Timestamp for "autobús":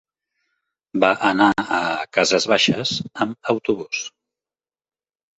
3.53-4.01